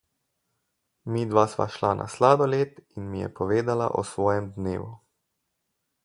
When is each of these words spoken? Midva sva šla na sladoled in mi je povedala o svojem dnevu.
Midva 1.15 1.41
sva 1.51 1.67
šla 1.73 1.91
na 1.99 2.07
sladoled 2.13 2.79
in 3.01 3.11
mi 3.11 3.21
je 3.25 3.29
povedala 3.41 3.91
o 4.01 4.05
svojem 4.13 4.47
dnevu. 4.57 4.89